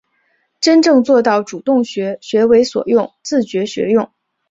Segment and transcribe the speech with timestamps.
[0.59, 4.11] 真正做到主动学、学为所用、自觉学用